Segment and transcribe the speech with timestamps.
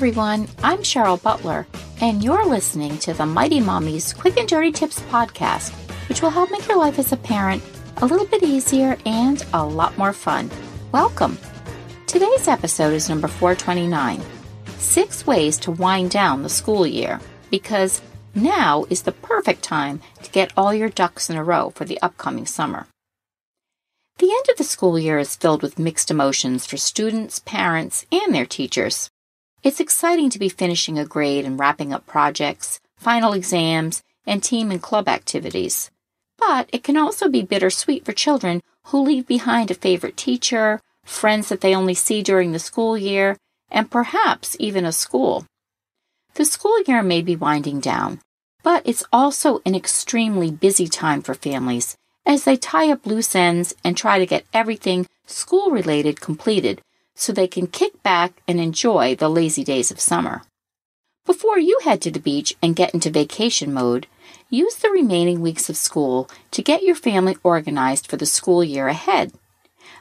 [0.00, 1.66] Everyone, I'm Cheryl Butler,
[2.00, 5.72] and you're listening to the Mighty Mommy's Quick and Dirty Tips podcast,
[6.08, 7.62] which will help make your life as a parent
[7.98, 10.50] a little bit easier and a lot more fun.
[10.90, 11.36] Welcome!
[12.06, 14.22] Today's episode is number 429
[14.78, 18.00] Six Ways to Wind Down the School Year, because
[18.34, 22.00] now is the perfect time to get all your ducks in a row for the
[22.00, 22.86] upcoming summer.
[24.16, 28.34] The end of the school year is filled with mixed emotions for students, parents, and
[28.34, 29.10] their teachers.
[29.62, 34.70] It's exciting to be finishing a grade and wrapping up projects, final exams, and team
[34.70, 35.90] and club activities.
[36.38, 41.50] But it can also be bittersweet for children who leave behind a favorite teacher, friends
[41.50, 43.36] that they only see during the school year,
[43.70, 45.44] and perhaps even a school.
[46.34, 48.20] The school year may be winding down,
[48.62, 53.74] but it's also an extremely busy time for families as they tie up loose ends
[53.84, 56.80] and try to get everything school related completed
[57.20, 60.42] so they can kick back and enjoy the lazy days of summer.
[61.26, 64.06] Before you head to the beach and get into vacation mode,
[64.48, 68.88] use the remaining weeks of school to get your family organized for the school year
[68.88, 69.34] ahead.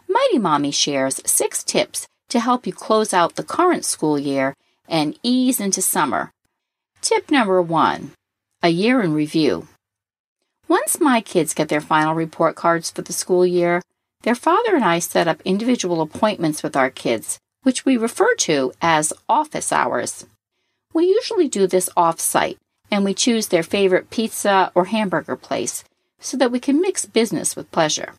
[0.07, 4.55] Mighty Mommy shares six tips to help you close out the current school year
[4.87, 6.31] and ease into summer.
[7.01, 8.11] Tip number one
[8.63, 9.67] A year in review.
[10.69, 13.81] Once my kids get their final report cards for the school year,
[14.21, 18.73] their father and I set up individual appointments with our kids, which we refer to
[18.81, 20.25] as office hours.
[20.93, 22.57] We usually do this off site,
[22.91, 25.83] and we choose their favorite pizza or hamburger place
[26.19, 28.13] so that we can mix business with pleasure.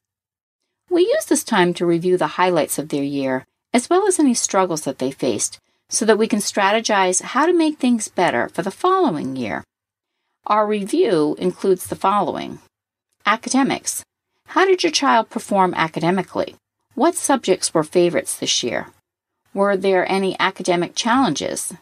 [0.88, 4.34] We use this time to review the highlights of their year, as well as any
[4.34, 5.58] struggles that they faced,
[5.88, 9.64] so that we can strategize how to make things better for the following year.
[10.46, 12.58] Our review includes the following
[13.26, 14.02] academics,
[14.50, 16.56] how did your child perform academically?
[16.96, 18.88] What subjects were favorites this year?
[19.54, 21.72] Were there any academic challenges?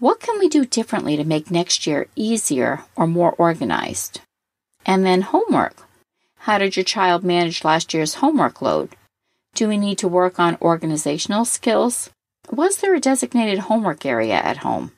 [0.00, 4.22] What can we do differently to make next year easier or more organized?
[4.84, 5.76] And then homework.
[6.38, 8.96] How did your child manage last year's homework load?
[9.54, 12.10] Do we need to work on organizational skills?
[12.50, 14.90] Was there a designated homework area at home?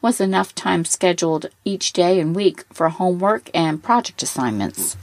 [0.00, 4.96] Was enough time scheduled each day and week for homework and project assignments?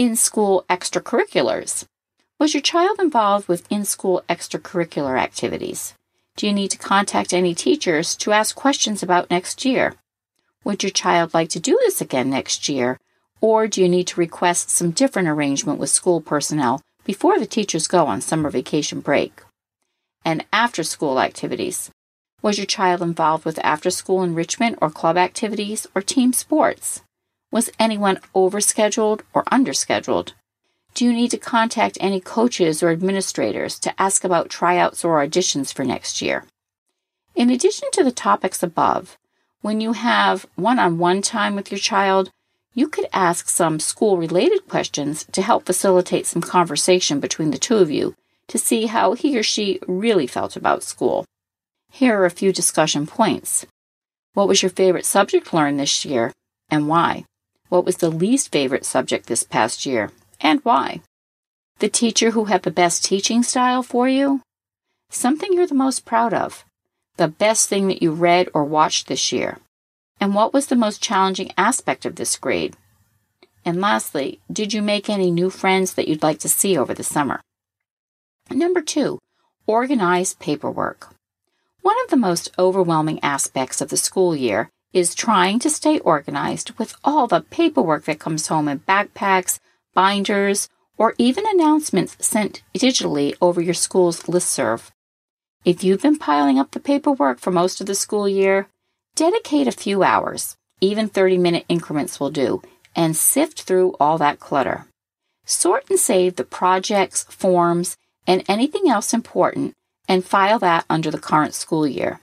[0.00, 1.84] In school extracurriculars.
[2.38, 5.92] Was your child involved with in school extracurricular activities?
[6.36, 9.96] Do you need to contact any teachers to ask questions about next year?
[10.64, 12.98] Would your child like to do this again next year?
[13.42, 17.86] Or do you need to request some different arrangement with school personnel before the teachers
[17.86, 19.42] go on summer vacation break?
[20.24, 21.90] And after school activities.
[22.40, 27.02] Was your child involved with after school enrichment or club activities or team sports?
[27.52, 30.32] Was anyone overscheduled or underscheduled?
[30.94, 35.72] Do you need to contact any coaches or administrators to ask about tryouts or auditions
[35.72, 36.44] for next year?
[37.34, 39.18] In addition to the topics above,
[39.62, 42.30] when you have one on one time with your child,
[42.72, 47.76] you could ask some school related questions to help facilitate some conversation between the two
[47.76, 48.14] of you
[48.46, 51.24] to see how he or she really felt about school.
[51.90, 53.66] Here are a few discussion points.
[54.34, 56.32] What was your favorite subject learned this year
[56.70, 57.24] and why?
[57.70, 60.10] What was the least favorite subject this past year
[60.40, 61.02] and why?
[61.78, 64.42] The teacher who had the best teaching style for you?
[65.08, 66.64] Something you're the most proud of?
[67.16, 69.58] The best thing that you read or watched this year?
[70.20, 72.76] And what was the most challenging aspect of this grade?
[73.64, 77.04] And lastly, did you make any new friends that you'd like to see over the
[77.04, 77.40] summer?
[78.50, 79.20] Number two,
[79.68, 81.14] organize paperwork.
[81.82, 86.72] One of the most overwhelming aspects of the school year is trying to stay organized
[86.78, 89.60] with all the paperwork that comes home in backpacks,
[89.94, 94.90] binders, or even announcements sent digitally over your school's listserv.
[95.64, 98.68] If you've been piling up the paperwork for most of the school year,
[99.14, 102.62] dedicate a few hours, even 30 minute increments will do,
[102.96, 104.86] and sift through all that clutter.
[105.44, 107.96] Sort and save the projects, forms,
[108.26, 109.74] and anything else important,
[110.08, 112.20] and file that under the current school year.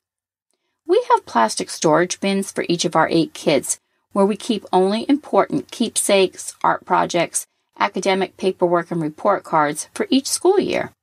[0.87, 3.79] We have plastic storage bins for each of our eight kids
[4.13, 7.45] where we keep only important keepsakes, art projects,
[7.77, 10.93] academic paperwork, and report cards for each school year.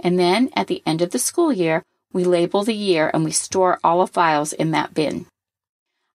[0.00, 3.30] And then at the end of the school year, we label the year and we
[3.30, 5.26] store all the files in that bin.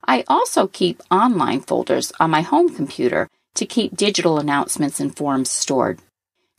[0.06, 5.50] I also keep online folders on my home computer to keep digital announcements and forms
[5.50, 6.00] stored.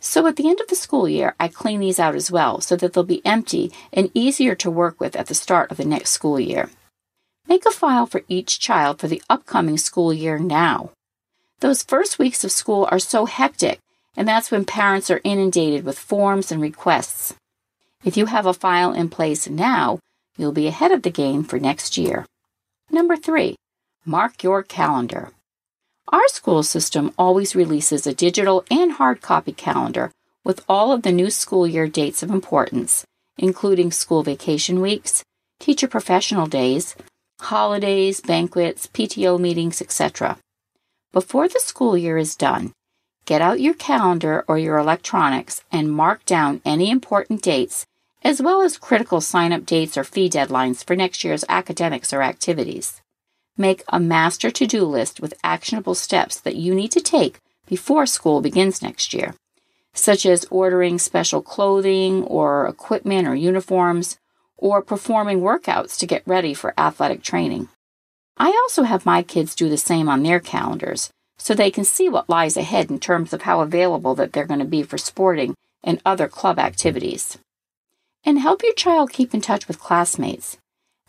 [0.01, 2.77] So at the end of the school year, I clean these out as well so
[2.77, 6.11] that they'll be empty and easier to work with at the start of the next
[6.11, 6.71] school year.
[7.49, 10.91] Make a file for each child for the upcoming school year now.
[11.61, 13.79] Those first weeks of school are so hectic,
[14.17, 17.35] and that's when parents are inundated with forms and requests.
[18.05, 19.99] If you have a file in place now,
[20.37, 22.27] you'll be ahead of the game for next year.
[22.91, 23.57] Number three,
[24.05, 25.31] mark your calendar.
[26.09, 30.13] Our school system always releases a digital and hard copy calendar
[30.45, 33.05] with all of the new school year dates of importance,
[33.37, 35.25] including school vacation weeks,
[35.59, 36.95] teacher professional days,
[37.41, 40.39] holidays, banquets, PTO meetings, etc.
[41.13, 42.73] Before the school year is done,
[43.25, 47.85] get out your calendar or your electronics and mark down any important dates,
[48.23, 52.23] as well as critical sign up dates or fee deadlines for next year's academics or
[52.23, 53.03] activities.
[53.57, 58.07] Make a master to do list with actionable steps that you need to take before
[58.07, 59.35] school begins next year,
[59.95, 64.19] such as ordering special clothing or equipment or uniforms,
[64.59, 67.69] or performing workouts to get ready for athletic training.
[68.37, 72.09] I also have my kids do the same on their calendars so they can see
[72.09, 75.55] what lies ahead in terms of how available that they're going to be for sporting
[75.83, 77.39] and other club activities.
[78.25, 80.59] And help your child keep in touch with classmates.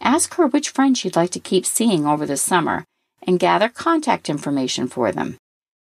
[0.01, 2.85] Ask her which friends she'd like to keep seeing over the summer
[3.23, 5.38] and gather contact information for them.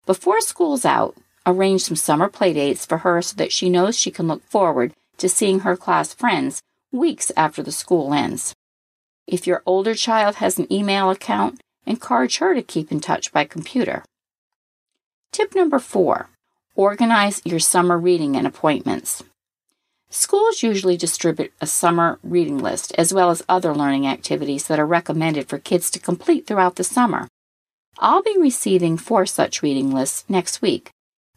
[0.06, 1.16] Before school's out,
[1.46, 5.30] arrange some summer playdates for her so that she knows she can look forward to
[5.30, 6.62] seeing her class friends
[6.92, 8.54] weeks after the school ends.
[9.28, 13.44] If your older child has an email account, encourage her to keep in touch by
[13.46, 14.04] computer.
[15.32, 16.30] Tip number four
[16.76, 19.24] organize your summer reading and appointments.
[20.10, 24.86] Schools usually distribute a summer reading list as well as other learning activities that are
[24.86, 27.28] recommended for kids to complete throughout the summer.
[28.00, 30.92] I'll be receiving four such reading lists next week,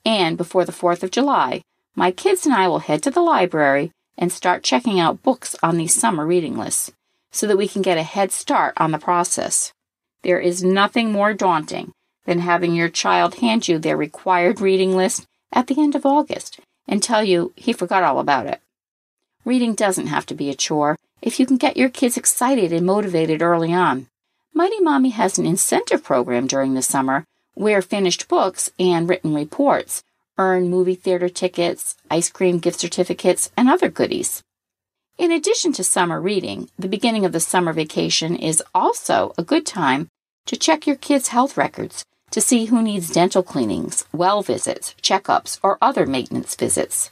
[0.04, 1.62] and before the 4th of July,
[1.94, 5.76] my kids and I will head to the library and start checking out books on
[5.76, 6.92] these summer reading lists
[7.30, 9.72] so that we can get a head start on the process.
[10.22, 11.92] There is nothing more daunting
[12.24, 16.60] than having your child hand you their required reading list at the end of August
[16.88, 18.60] and tell you he forgot all about it.
[19.44, 22.86] Reading doesn't have to be a chore if you can get your kids excited and
[22.86, 24.06] motivated early on.
[24.54, 27.24] Mighty Mommy has an incentive program during the summer
[27.54, 30.02] where finished books and written reports
[30.38, 34.42] earn movie theater tickets, ice cream gift certificates, and other goodies.
[35.18, 39.66] In addition to summer reading, the beginning of the summer vacation is also a good
[39.66, 40.08] time
[40.46, 45.58] to check your kids' health records to see who needs dental cleanings, well visits, checkups,
[45.62, 47.10] or other maintenance visits.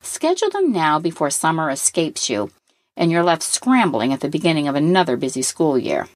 [0.00, 2.50] Schedule them now before summer escapes you
[2.96, 6.08] and you're left scrambling at the beginning of another busy school year.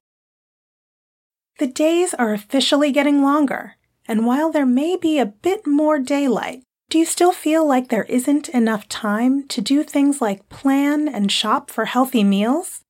[1.59, 3.75] The days are officially getting longer,
[4.07, 8.05] and while there may be a bit more daylight, do you still feel like there
[8.05, 12.81] isn't enough time to do things like plan and shop for healthy meals?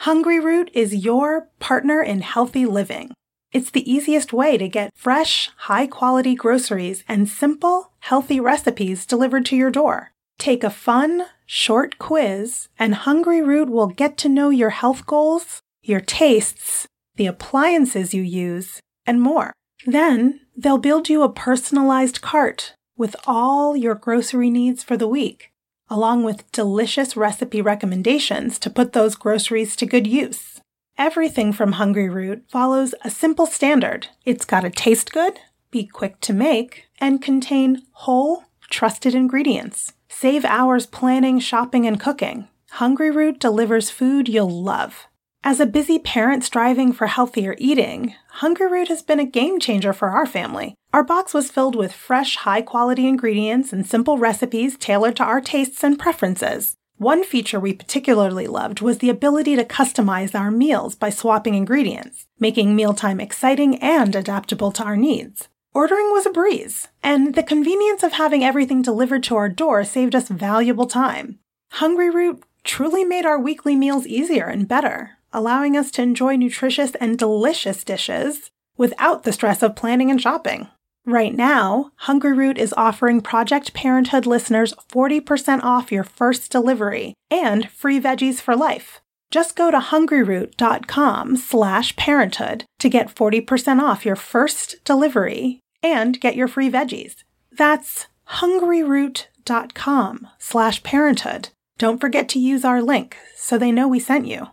[0.00, 3.12] Hungryroot is your partner in healthy living.
[3.56, 9.46] It's the easiest way to get fresh, high quality groceries and simple, healthy recipes delivered
[9.46, 10.12] to your door.
[10.38, 16.00] Take a fun, short quiz, and Hungryroot will get to know your health goals, your
[16.00, 19.54] tastes, the appliances you use, and more.
[19.86, 25.50] Then they'll build you a personalized cart with all your grocery needs for the week,
[25.88, 30.60] along with delicious recipe recommendations to put those groceries to good use.
[30.98, 34.08] Everything from Hungryroot follows a simple standard.
[34.24, 35.38] It's got to taste good,
[35.70, 39.92] be quick to make, and contain whole, trusted ingredients.
[40.08, 42.48] Save hours planning, shopping, and cooking.
[42.76, 45.06] Hungryroot delivers food you'll love.
[45.44, 50.08] As a busy parent striving for healthier eating, Hungryroot has been a game changer for
[50.08, 50.74] our family.
[50.94, 55.42] Our box was filled with fresh, high quality ingredients and simple recipes tailored to our
[55.42, 56.74] tastes and preferences.
[56.98, 62.26] One feature we particularly loved was the ability to customize our meals by swapping ingredients,
[62.38, 65.48] making mealtime exciting and adaptable to our needs.
[65.74, 70.14] Ordering was a breeze, and the convenience of having everything delivered to our door saved
[70.14, 71.38] us valuable time.
[71.74, 77.18] Hungryroot truly made our weekly meals easier and better, allowing us to enjoy nutritious and
[77.18, 80.68] delicious dishes without the stress of planning and shopping.
[81.06, 88.00] Right now, Hungryroot is offering Project Parenthood listeners 40% off your first delivery and free
[88.00, 89.00] veggies for life.
[89.30, 96.34] Just go to hungryroot.com slash parenthood to get 40% off your first delivery and get
[96.34, 97.22] your free veggies.
[97.52, 101.50] That's hungryroot.com slash parenthood.
[101.78, 104.48] Don't forget to use our link so they know we sent you.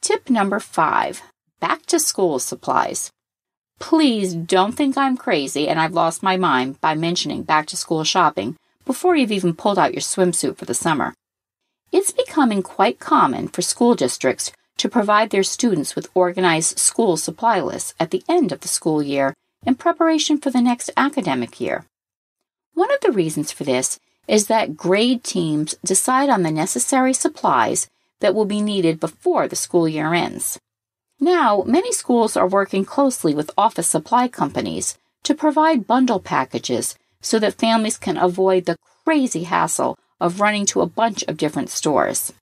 [0.00, 1.20] Tip number five
[1.60, 3.10] back to school supplies.
[3.80, 8.04] Please don't think I'm crazy and I've lost my mind by mentioning back to school
[8.04, 11.14] shopping before you've even pulled out your swimsuit for the summer.
[11.92, 17.60] It's becoming quite common for school districts to provide their students with organized school supply
[17.60, 21.84] lists at the end of the school year in preparation for the next academic year.
[22.74, 27.88] One of the reasons for this is that grade teams decide on the necessary supplies
[28.20, 30.58] that will be needed before the school year ends.
[31.24, 37.38] Now, many schools are working closely with office supply companies to provide bundle packages so
[37.38, 38.76] that families can avoid the
[39.06, 42.34] crazy hassle of running to a bunch of different stores.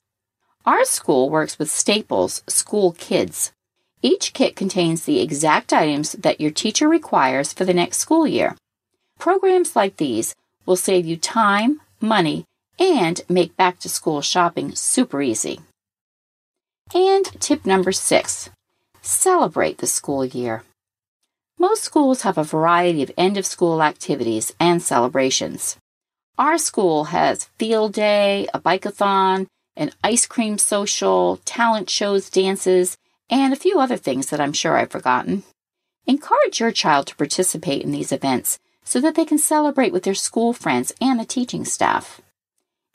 [0.67, 3.53] Our school works with Staples School Kids.
[4.03, 8.57] Each kit contains the exact items that your teacher requires for the next school year.
[9.17, 10.35] Programs like these
[10.67, 12.47] will save you time, money,
[12.81, 15.61] and make back to school shopping super easy.
[16.93, 18.51] And tip number six
[19.03, 20.63] celebrate the school year.
[21.59, 25.77] Most schools have a variety of end of school activities and celebrations.
[26.39, 32.97] Our school has field day, a bikeathon, an ice cream social, talent shows, dances,
[33.29, 35.43] and a few other things that I'm sure I've forgotten.
[36.07, 40.15] Encourage your child to participate in these events so that they can celebrate with their
[40.15, 42.21] school friends and the teaching staff.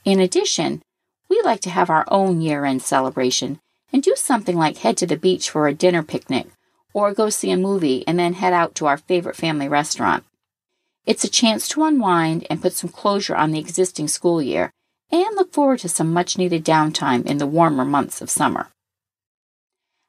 [0.04, 0.82] In addition,
[1.30, 3.60] we like to have our own year end celebration
[3.92, 6.48] and do something like head to the beach for a dinner picnic
[6.94, 10.24] or go see a movie and then head out to our favorite family restaurant.
[11.06, 14.72] It's a chance to unwind and put some closure on the existing school year
[15.12, 18.70] and look forward to some much needed downtime in the warmer months of summer.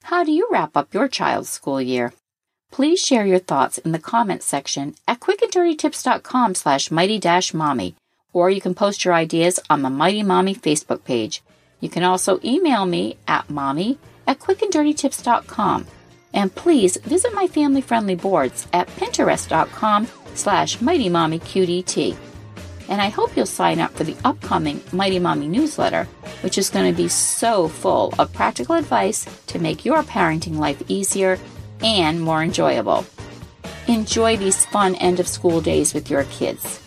[0.04, 2.12] How do you wrap up your child's school year?
[2.72, 7.94] Please share your thoughts in the comments section at quickanddirtytips.com slash mighty-mommy,
[8.32, 11.42] or you can post your ideas on the Mighty Mommy Facebook page.
[11.80, 15.86] You can also email me at mommy at quickanddirtytips.com.
[16.34, 22.16] And please visit my family-friendly boards at pinterest.com slash Mighty Mommy QDT.
[22.88, 26.04] And I hope you'll sign up for the upcoming Mighty Mommy newsletter,
[26.42, 30.82] which is going to be so full of practical advice to make your parenting life
[30.88, 31.38] easier
[31.82, 33.04] and more enjoyable.
[33.88, 36.78] Enjoy these fun end of school days with your kids.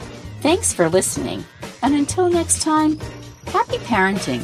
[0.42, 1.44] Thanks for listening,
[1.82, 3.00] and until next time,
[3.48, 4.44] happy parenting.